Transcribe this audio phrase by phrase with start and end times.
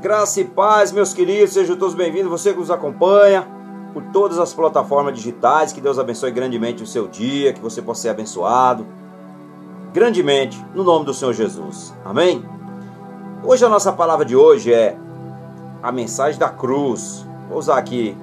[0.00, 2.30] Graça e paz, meus queridos, sejam todos bem-vindos.
[2.30, 3.44] Você que nos acompanha
[3.92, 8.02] por todas as plataformas digitais, que Deus abençoe grandemente o seu dia, que você possa
[8.02, 8.86] ser abençoado
[9.92, 11.92] grandemente no nome do Senhor Jesus.
[12.04, 12.44] Amém?
[13.42, 14.96] Hoje a nossa palavra de hoje é
[15.82, 17.26] a mensagem da cruz.
[17.48, 18.16] Vou usar aqui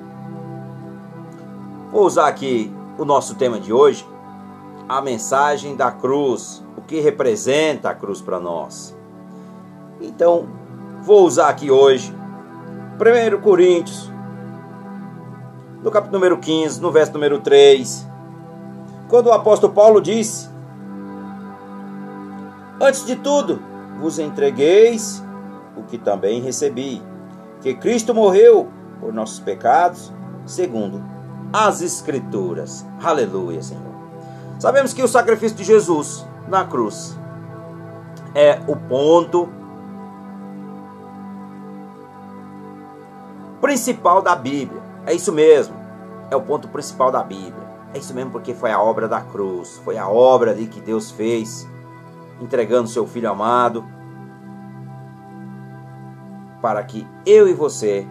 [1.91, 4.07] Vou usar aqui o nosso tema de hoje,
[4.87, 8.95] a mensagem da cruz, o que representa a cruz para nós.
[10.01, 10.47] Então,
[11.05, 12.11] Vou usar aqui hoje
[12.97, 14.11] 1 Coríntios,
[15.83, 18.07] no capítulo número 15, no verso número 3,
[19.07, 20.49] quando o apóstolo Paulo disse:
[22.81, 23.61] Antes de tudo,
[23.99, 25.23] vos entregueis
[25.77, 26.99] o que também recebi,
[27.61, 28.67] que Cristo morreu
[28.99, 30.11] por nossos pecados,
[30.43, 31.03] segundo
[31.53, 32.83] as Escrituras.
[32.99, 33.93] Aleluia, Senhor.
[34.57, 37.15] Sabemos que o sacrifício de Jesus na cruz
[38.33, 39.64] é o ponto
[43.65, 44.79] principal da Bíblia.
[45.07, 45.75] É isso mesmo.
[46.29, 47.67] É o ponto principal da Bíblia.
[47.95, 51.09] É isso mesmo porque foi a obra da cruz, foi a obra ali que Deus
[51.09, 51.67] fez,
[52.39, 53.83] entregando seu filho amado
[56.61, 58.05] para que eu e você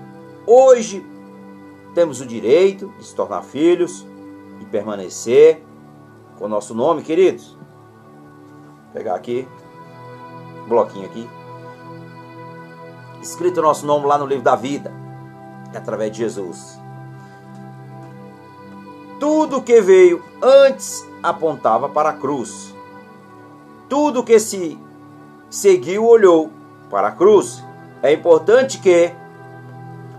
[0.45, 1.07] hoje
[1.95, 4.05] temos o direito de se tornar filhos
[4.61, 5.65] e permanecer
[6.37, 7.57] com o nosso nome, queridos.
[8.85, 9.47] Vou pegar aqui,
[10.65, 11.29] um bloquinho aqui.
[13.23, 15.04] Escrito o nosso nome lá no livro da vida
[15.77, 16.79] através de Jesus.
[19.19, 22.75] Tudo que veio antes apontava para a cruz.
[23.89, 24.79] Tudo que se
[25.49, 26.51] seguiu olhou
[26.91, 27.63] para a cruz.
[28.03, 29.13] É importante que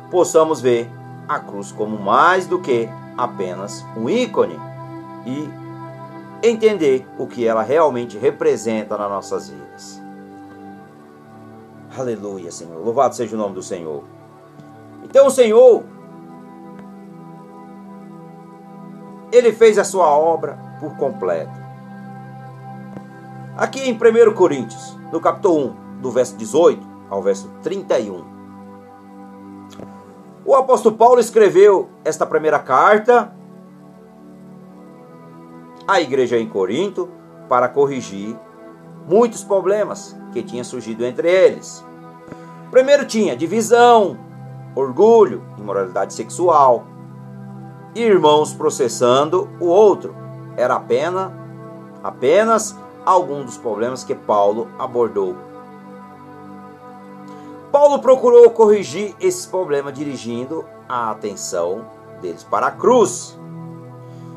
[0.10, 0.90] possamos ver
[1.28, 4.60] a cruz como mais do que apenas um ícone
[5.26, 5.50] e
[6.48, 10.02] entender o que ela realmente representa nas nossas vidas.
[11.98, 12.84] Aleluia, Senhor.
[12.84, 14.15] Louvado seja o nome do Senhor.
[15.16, 15.82] Então o Senhor,
[19.32, 21.58] Ele fez a sua obra por completo.
[23.56, 28.26] Aqui em 1 Coríntios, no capítulo 1, do verso 18 ao verso 31.
[30.44, 33.34] O apóstolo Paulo escreveu esta primeira carta
[35.88, 37.10] à igreja em Corinto
[37.48, 38.38] para corrigir
[39.08, 41.82] muitos problemas que tinham surgido entre eles.
[42.70, 44.25] Primeiro tinha divisão,
[44.76, 46.86] orgulho, imoralidade sexual,
[47.96, 50.14] irmãos processando o outro.
[50.58, 51.32] Era apenas,
[52.04, 55.36] apenas algum dos problemas que Paulo abordou.
[57.72, 61.86] Paulo procurou corrigir esse problema dirigindo a atenção
[62.22, 63.38] deles para a cruz.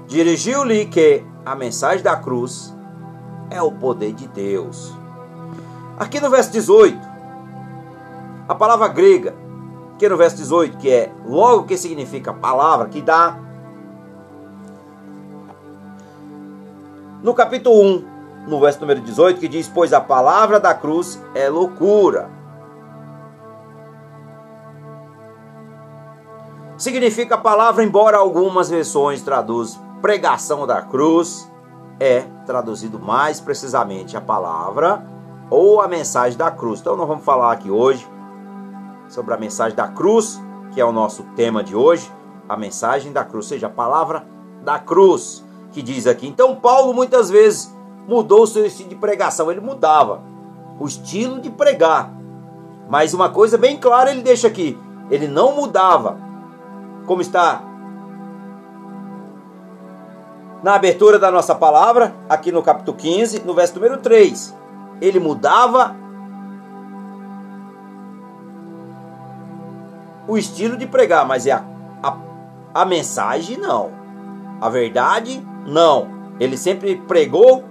[0.07, 2.75] Dirigiu-lhe que a mensagem da cruz
[3.51, 4.93] é o poder de Deus.
[5.99, 6.99] Aqui no verso 18,
[8.49, 9.35] a palavra grega
[9.99, 13.37] que no verso 18, que é logo que significa palavra, que dá.
[17.23, 18.05] No capítulo 1,
[18.47, 22.31] no verso número 18, que diz: Pois a palavra da cruz é loucura.
[26.77, 31.51] Significa palavra, embora algumas versões traduzam pregação da cruz,
[31.99, 35.05] é traduzido mais precisamente a palavra
[35.51, 36.79] ou a mensagem da cruz.
[36.79, 38.09] Então nós vamos falar aqui hoje
[39.09, 40.41] sobre a mensagem da cruz,
[40.73, 42.11] que é o nosso tema de hoje,
[42.49, 44.27] a mensagem da cruz, ou seja, a palavra
[44.65, 46.27] da cruz, que diz aqui.
[46.27, 47.75] Então, Paulo muitas vezes
[48.07, 50.23] mudou o seu estilo de pregação, ele mudava
[50.79, 52.13] o estilo de pregar.
[52.89, 54.79] Mas uma coisa bem clara ele deixa aqui:
[55.11, 56.19] ele não mudava,
[57.07, 57.63] como está
[60.63, 64.57] na abertura da nossa palavra, aqui no capítulo 15, no verso número 3.
[65.01, 65.95] Ele mudava
[70.29, 71.65] o estilo de pregar, mas é a,
[72.03, 72.17] a,
[72.75, 73.91] a mensagem não.
[74.61, 76.07] A verdade não.
[76.39, 77.65] Ele sempre pregou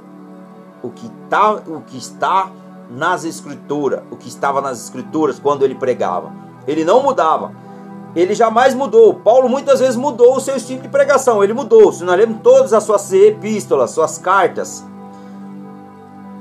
[0.82, 2.50] o que, tá, o que está
[2.90, 6.32] nas escrituras, o que estava nas escrituras quando ele pregava.
[6.68, 7.52] Ele não mudava.
[8.16, 9.14] Ele jamais mudou.
[9.14, 11.44] Paulo muitas vezes mudou o seu estilo de pregação.
[11.44, 11.92] Ele mudou.
[11.94, 14.84] Se nós lemos todas as suas epístolas, suas cartas,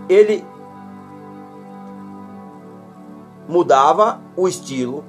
[0.09, 0.45] ele
[3.47, 5.05] mudava o estilo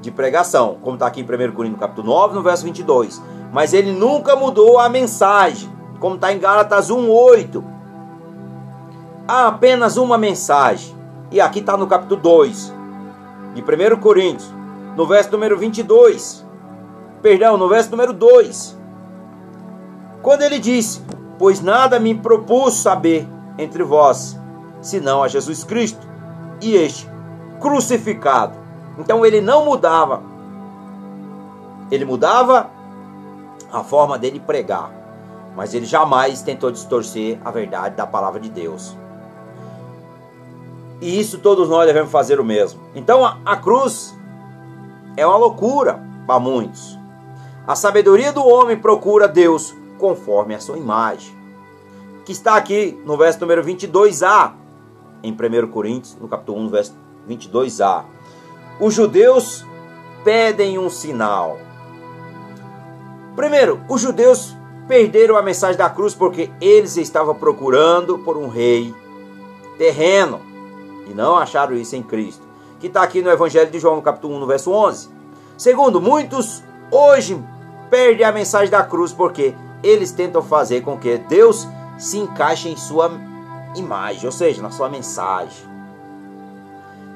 [0.00, 3.20] de pregação, como está aqui em 1 Coríntios capítulo 9, no verso 22.
[3.52, 7.62] Mas ele nunca mudou a mensagem, como está em Gálatas 1,8.
[9.26, 10.96] Há apenas uma mensagem.
[11.30, 12.72] E aqui está no capítulo 2
[13.54, 14.52] de 1 Coríntios,
[14.96, 16.44] no verso número 22.
[17.22, 18.78] Perdão, no verso número 2.
[20.22, 21.02] Quando ele disse:
[21.38, 24.38] Pois nada me propus saber entre vós,
[24.80, 26.06] senão a Jesus Cristo,
[26.60, 27.08] e este
[27.60, 28.59] crucificado.
[28.98, 30.22] Então ele não mudava.
[31.90, 32.70] Ele mudava
[33.72, 34.90] a forma dele pregar,
[35.56, 38.96] mas ele jamais tentou distorcer a verdade da palavra de Deus.
[41.00, 42.80] E isso todos nós devemos fazer o mesmo.
[42.94, 44.14] Então a, a cruz
[45.16, 46.98] é uma loucura para muitos.
[47.66, 51.34] A sabedoria do homem procura Deus conforme a sua imagem.
[52.24, 54.52] Que está aqui no verso número 22a,
[55.22, 56.94] em 1 Coríntios, no capítulo 1, verso
[57.28, 58.04] 22a.
[58.80, 59.66] Os judeus
[60.24, 61.58] pedem um sinal.
[63.36, 64.56] Primeiro, os judeus
[64.88, 68.94] perderam a mensagem da cruz porque eles estavam procurando por um rei
[69.76, 70.40] terreno
[71.06, 72.42] e não acharam isso em Cristo.
[72.78, 75.10] Que está aqui no Evangelho de João, no capítulo 1, no verso 11.
[75.58, 77.38] Segundo, muitos hoje
[77.90, 81.68] perdem a mensagem da cruz porque eles tentam fazer com que Deus
[81.98, 83.12] se encaixe em sua
[83.76, 85.69] imagem, ou seja, na sua mensagem.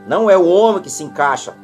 [0.07, 1.55] Não é o homem que se encaixa.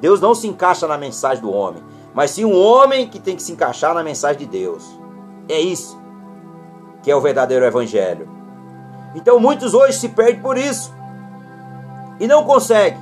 [0.00, 1.82] Deus não se encaixa na mensagem do homem,
[2.14, 4.84] mas sim um homem que tem que se encaixar na mensagem de Deus.
[5.48, 5.98] É isso
[7.02, 8.28] que é o verdadeiro evangelho.
[9.14, 10.92] Então muitos hoje se perdem por isso
[12.18, 12.98] e não conseguem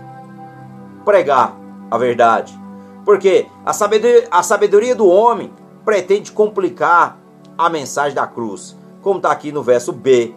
[1.04, 1.56] pregar
[1.90, 2.58] a verdade.
[3.04, 5.52] Porque a sabedoria, a sabedoria do homem
[5.84, 7.18] pretende complicar
[7.56, 10.34] a mensagem da cruz, como está aqui no verso B.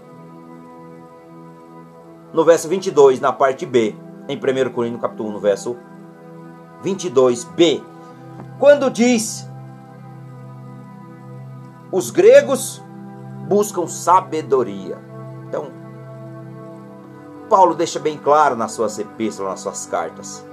[2.35, 3.95] No verso 22, na parte B,
[4.27, 5.77] em 1 Coríntios capítulo 1, no verso
[6.83, 7.81] 22b.
[8.59, 9.49] Quando diz:
[11.89, 12.83] Os gregos
[13.47, 14.97] buscam sabedoria.
[15.47, 15.71] Então,
[17.49, 20.45] Paulo deixa bem claro nas suas epístolas, nas suas cartas,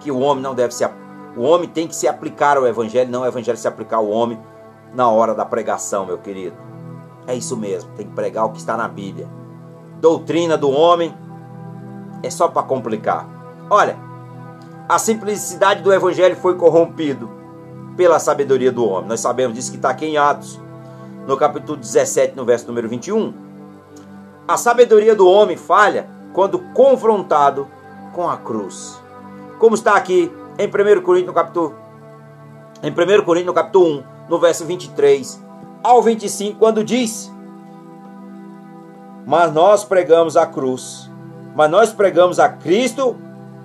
[0.00, 0.82] que o homem não deve se
[1.36, 4.40] o homem tem que se aplicar ao evangelho, não o evangelho se aplicar ao homem
[4.94, 6.56] na hora da pregação, meu querido.
[7.26, 9.28] É isso mesmo, tem que pregar o que está na Bíblia.
[10.00, 11.14] Doutrina do homem
[12.22, 13.26] é só para complicar.
[13.68, 13.96] Olha,
[14.88, 17.28] a simplicidade do evangelho foi corrompido
[17.96, 19.08] pela sabedoria do homem.
[19.08, 20.60] Nós sabemos disso que está aqui em Atos,
[21.26, 23.34] no capítulo 17, no verso número 21.
[24.46, 27.66] A sabedoria do homem falha quando confrontado
[28.14, 28.98] com a cruz.
[29.58, 31.74] Como está aqui em 1 Coríntios, no capítulo
[32.82, 32.94] em 1
[33.24, 35.42] Coríntios, no capítulo 1, no verso 23
[35.82, 37.32] ao 25, quando diz:
[39.28, 41.10] Mas nós pregamos a cruz,
[41.54, 43.14] mas nós pregamos a Cristo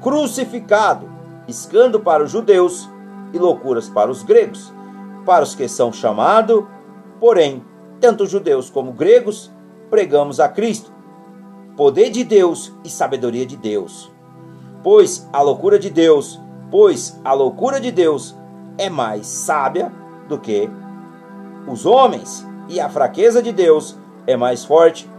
[0.02, 1.10] crucificado,
[1.48, 2.90] escando para os judeus
[3.32, 4.74] e loucuras para os gregos,
[5.26, 6.66] para os que são chamados,
[7.18, 7.64] porém,
[8.02, 9.50] tanto judeus como gregos,
[9.90, 10.92] pregamos a Cristo,
[11.78, 14.12] poder de Deus e sabedoria de Deus.
[14.84, 18.36] Pois a loucura de Deus, pois a loucura de Deus
[18.78, 19.94] é mais sábia
[20.28, 20.70] do que
[21.66, 25.13] os homens, e a fraqueza de Deus é mais forte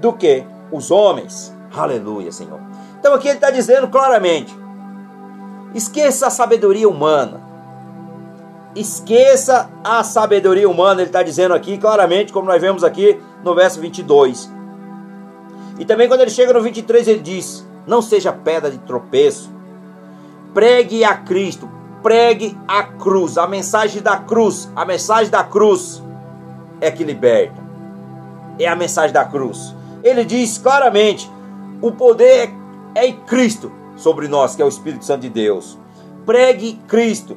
[0.00, 1.54] do que os homens.
[1.74, 2.60] Aleluia, Senhor.
[2.98, 4.54] Então aqui ele está dizendo claramente:
[5.74, 7.46] esqueça a sabedoria humana.
[8.74, 13.80] Esqueça a sabedoria humana, ele está dizendo aqui claramente, como nós vemos aqui no verso
[13.80, 14.48] 22.
[15.78, 19.50] E também quando ele chega no 23, ele diz: Não seja pedra de tropeço,
[20.52, 21.68] pregue a Cristo,
[22.02, 26.02] pregue a cruz, a mensagem da cruz, a mensagem da cruz
[26.80, 27.60] é que liberta.
[28.58, 29.74] É a mensagem da cruz.
[30.02, 31.30] Ele diz claramente:
[31.80, 32.50] o poder
[32.94, 35.78] é em Cristo sobre nós, que é o Espírito Santo de Deus.
[36.24, 37.36] Pregue Cristo.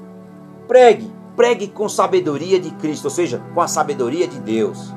[0.68, 4.94] Pregue, pregue com sabedoria de Cristo, ou seja, com a sabedoria de Deus.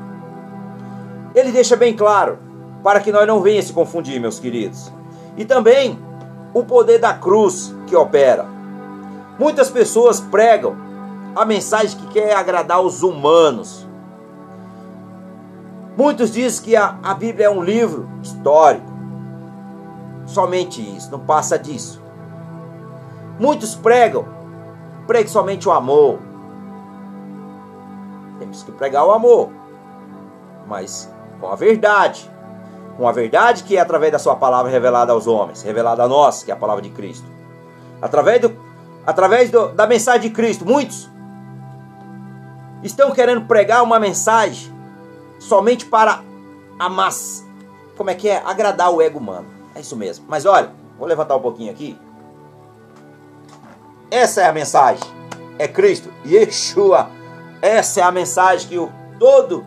[1.35, 2.39] Ele deixa bem claro,
[2.83, 4.93] para que nós não venha se confundir, meus queridos.
[5.37, 5.99] E também
[6.53, 8.47] o poder da cruz que opera.
[9.39, 10.77] Muitas pessoas pregam
[11.35, 13.87] a mensagem que quer agradar os humanos.
[15.97, 18.87] Muitos dizem que a, a Bíblia é um livro histórico.
[20.27, 22.03] Somente isso, não passa disso.
[23.39, 24.27] Muitos pregam,
[25.07, 26.19] pregue somente o amor.
[28.39, 29.51] Temos que pregar o amor,
[30.67, 32.31] mas com a verdade.
[32.97, 36.43] Com a verdade que é através da sua palavra revelada aos homens, revelada a nós,
[36.43, 37.27] que é a palavra de Cristo.
[38.01, 38.57] Através do
[39.07, 40.65] através do, da mensagem de Cristo.
[40.65, 41.11] Muitos
[42.83, 44.74] estão querendo pregar uma mensagem
[45.45, 46.23] somente para
[46.79, 47.45] a massa.
[47.97, 48.43] Como é que é?
[48.45, 49.47] Agradar o ego humano.
[49.75, 50.25] É isso mesmo.
[50.29, 51.99] Mas olha, vou levantar um pouquinho aqui.
[54.11, 55.05] Essa é a mensagem.
[55.59, 57.09] É Cristo, Yeshua.
[57.61, 59.65] Essa é a mensagem que o, todo,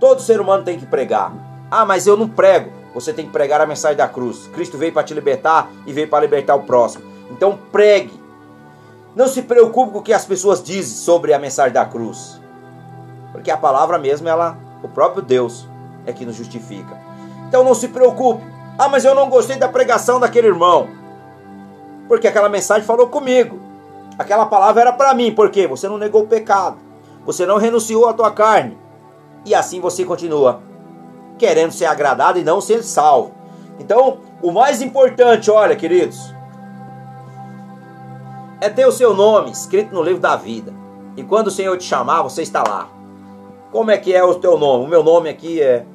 [0.00, 1.32] todo ser humano tem que pregar.
[1.70, 2.70] Ah, mas eu não prego.
[2.94, 4.48] Você tem que pregar a mensagem da cruz.
[4.52, 7.04] Cristo veio para te libertar e veio para libertar o próximo.
[7.30, 8.20] Então pregue.
[9.14, 12.40] Não se preocupe com o que as pessoas dizem sobre a mensagem da cruz.
[13.30, 15.68] Porque a palavra mesmo, ela, o próprio Deus
[16.06, 16.98] é que nos justifica.
[17.48, 18.42] Então não se preocupe.
[18.78, 20.88] Ah, mas eu não gostei da pregação daquele irmão.
[22.08, 23.60] Porque aquela mensagem falou comigo.
[24.18, 26.76] Aquela palavra era para mim, porque você não negou o pecado.
[27.24, 28.78] Você não renunciou à tua carne.
[29.44, 30.60] E assim você continua
[31.38, 33.32] querendo ser agradado e não ser salvo.
[33.78, 36.32] Então, o mais importante, olha, queridos,
[38.60, 40.72] é ter o seu nome escrito no livro da vida.
[41.16, 42.88] E quando o Senhor te chamar, você está lá.
[43.72, 44.84] Como é que é o teu nome?
[44.84, 45.86] O meu nome aqui é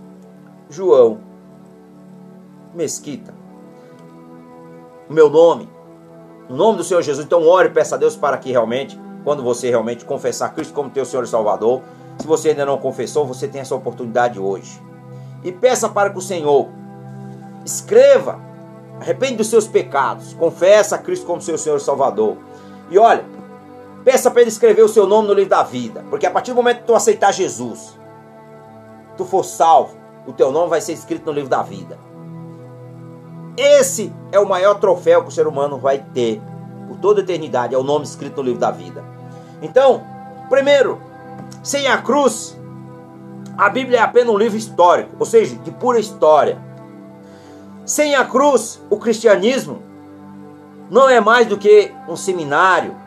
[0.68, 1.20] João
[2.74, 3.36] Mesquita.
[5.08, 5.70] O meu nome,
[6.50, 7.24] o nome do Senhor Jesus.
[7.24, 10.90] Então ore e peça a Deus para que realmente, quando você realmente confessar Cristo como
[10.90, 11.84] teu Senhor e Salvador,
[12.18, 14.82] se você ainda não confessou, você tem essa oportunidade hoje.
[15.44, 16.68] E peça para que o Senhor
[17.64, 18.40] escreva,
[19.00, 22.38] arrepende dos seus pecados, confessa a Cristo como seu Senhor e Salvador.
[22.90, 23.24] E olha,
[24.08, 26.56] peça para ele escrever o seu nome no livro da vida, porque a partir do
[26.56, 28.00] momento que tu aceitar Jesus,
[29.18, 32.00] tu for salvo, o teu nome vai ser escrito no livro da vida.
[33.58, 36.42] Esse é o maior troféu que o ser humano vai ter
[36.88, 39.04] por toda a eternidade, é o nome escrito no livro da vida.
[39.62, 40.02] Então,
[40.48, 41.02] primeiro,
[41.62, 42.58] sem a cruz,
[43.58, 46.58] a Bíblia é apenas um livro histórico, ou seja, de pura história.
[47.86, 49.82] Sem a cruz, o cristianismo
[50.90, 53.06] não é mais do que um seminário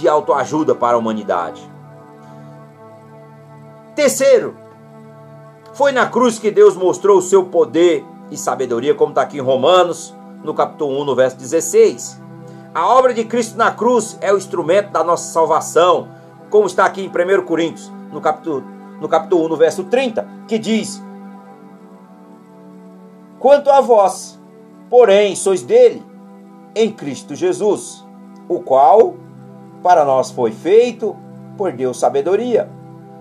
[0.00, 1.62] de autoajuda para a humanidade.
[3.94, 4.56] Terceiro,
[5.74, 9.42] foi na cruz que Deus mostrou o seu poder e sabedoria, como está aqui em
[9.42, 12.20] Romanos, no capítulo 1, no verso 16.
[12.74, 16.08] A obra de Cristo na cruz é o instrumento da nossa salvação,
[16.48, 18.64] como está aqui em 1 Coríntios, no capítulo,
[19.00, 21.02] no capítulo 1, no verso 30, que diz:
[23.38, 24.40] Quanto a vós,
[24.88, 26.02] porém, sois dele,
[26.74, 28.04] em Cristo Jesus,
[28.48, 29.14] o qual
[29.82, 31.16] para nós foi feito
[31.56, 32.68] por Deus sabedoria,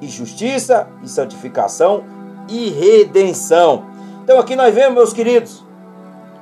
[0.02, 2.04] e justiça, e santificação,
[2.48, 3.84] e redenção.
[4.24, 5.64] Então aqui nós vemos, meus queridos,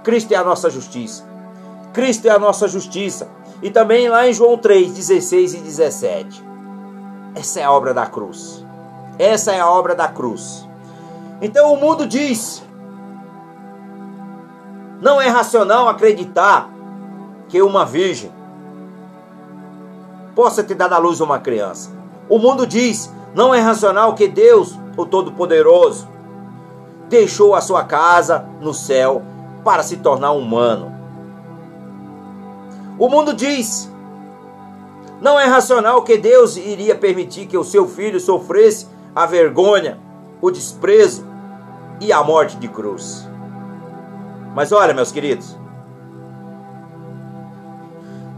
[0.04, 1.28] Cristo é a nossa justiça.
[1.94, 3.28] Cristo é a nossa justiça.
[3.62, 6.44] E também lá em João 3, 16 e 17.
[7.36, 8.64] Essa é a obra da cruz.
[9.18, 10.68] Essa é a obra da cruz.
[11.42, 12.64] Então o mundo diz:
[15.02, 16.70] não é racional acreditar
[17.48, 18.32] que uma virgem
[20.38, 21.90] possa ter dado à luz uma criança.
[22.30, 26.08] O mundo diz: não é racional que Deus, o Todo-Poderoso,
[27.10, 29.24] deixou a sua casa no céu
[29.64, 30.96] para se tornar humano.
[33.00, 33.92] O mundo diz:
[35.20, 39.98] não é racional que Deus iria permitir que o seu filho sofresse a vergonha,
[40.40, 41.26] o desprezo
[42.00, 43.28] e a morte de cruz.
[44.54, 45.58] Mas olha, meus queridos,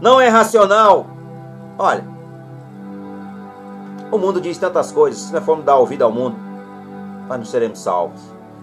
[0.00, 1.09] não é racional.
[1.82, 2.04] Olha,
[4.12, 6.36] o mundo diz tantas coisas, se nós formos dar ouvido ao mundo,
[7.26, 8.20] nós não seremos salvos,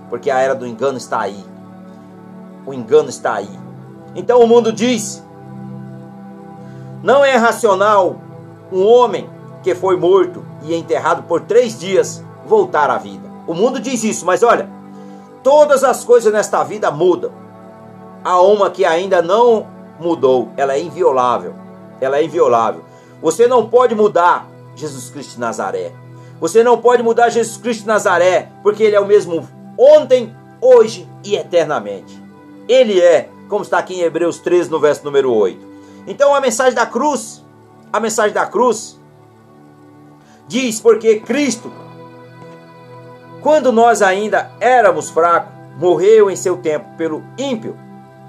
[0.08, 1.44] porque a era do engano está aí.
[2.64, 3.50] O engano está aí.
[4.14, 5.26] Então o mundo diz:
[7.02, 8.18] não é racional
[8.72, 9.28] um homem
[9.64, 13.28] que foi morto e enterrado por três dias voltar à vida.
[13.48, 14.70] O mundo diz isso, mas olha,
[15.42, 17.32] todas as coisas nesta vida mudam.
[18.24, 19.66] Há uma que ainda não
[20.00, 21.56] mudou, ela é inviolável.
[22.00, 22.87] Ela é inviolável.
[23.22, 25.92] Você não pode mudar Jesus Cristo de Nazaré.
[26.40, 29.48] Você não pode mudar Jesus Cristo de Nazaré, porque ele é o mesmo
[29.78, 32.22] ontem, hoje e eternamente.
[32.68, 35.60] Ele é, como está aqui em Hebreus 13, no verso número 8.
[36.06, 37.44] Então a mensagem da cruz,
[37.92, 39.00] a mensagem da cruz
[40.48, 41.72] diz porque Cristo,
[43.42, 47.88] quando nós ainda éramos fracos, morreu em seu tempo pelo ímpio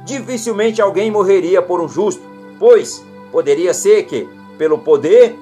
[0.09, 2.23] dificilmente alguém morreria por um justo,
[2.59, 4.27] pois poderia ser que,
[4.59, 5.39] pelo poder,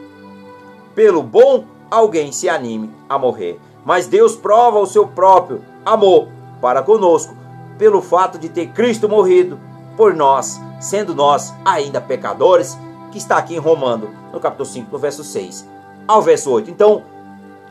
[0.94, 3.58] pelo bom, alguém se anime a morrer.
[3.85, 6.28] Mas Deus prova o seu próprio amor
[6.61, 7.35] para conosco,
[7.78, 9.58] pelo fato de ter Cristo morrido
[9.96, 12.76] por nós, sendo nós ainda pecadores,
[13.11, 16.70] que está aqui em Romano, no capítulo 5, no verso 6 ao verso 8.
[16.70, 17.02] Então,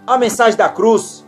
[0.05, 1.25] a mensagem da cruz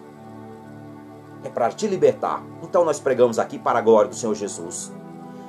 [1.44, 2.44] é para te libertar.
[2.62, 4.92] Então nós pregamos aqui para a glória do Senhor Jesus.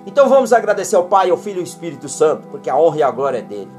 [0.06, 3.02] Então vamos agradecer ao Pai, ao Filho e ao Espírito Santo, porque a honra e
[3.02, 3.70] a glória é dele.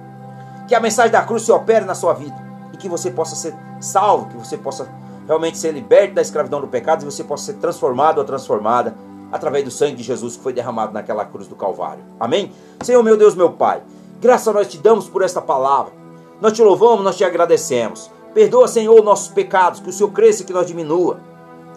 [0.70, 2.36] Que a mensagem da cruz se opere na sua vida
[2.72, 4.88] e que você possa ser salvo, que você possa
[5.26, 8.96] realmente ser liberto da escravidão do pecado e você possa ser transformado ou transformada
[9.32, 12.04] através do sangue de Jesus que foi derramado naquela cruz do Calvário.
[12.20, 12.52] Amém?
[12.84, 13.82] Senhor meu Deus, meu Pai,
[14.22, 15.92] graças a nós te damos por esta palavra.
[16.40, 18.12] Nós te louvamos, nós te agradecemos.
[18.36, 21.20] Perdoa, Senhor, nossos pecados, que o Senhor cresça e que nós diminua.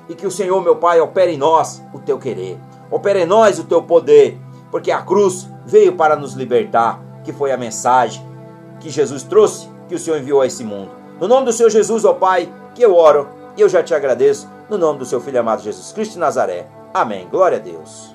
[0.07, 2.61] E que o Senhor, meu Pai, opere em nós o teu querer.
[2.91, 4.39] Opera em nós o teu poder,
[4.71, 8.32] porque a cruz veio para nos libertar, que foi a mensagem
[8.83, 10.91] que Jesus trouxe, que o Senhor enviou a esse mundo.
[11.21, 14.49] No nome do Senhor Jesus, ó Pai, que eu oro e eu já te agradeço,
[14.69, 16.67] no nome do seu Filho amado Jesus Cristo de Nazaré.
[16.93, 17.29] Amém.
[17.31, 18.12] Glória a Deus.